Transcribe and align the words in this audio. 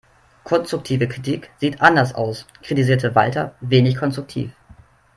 "Konstruktive 0.45 1.07
Kritik 1.07 1.51
sieht 1.59 1.79
anders 1.79 2.15
aus", 2.15 2.47
kritisierte 2.63 3.13
Walter 3.13 3.53
wenig 3.59 3.97
konstruktiv. 3.97 4.51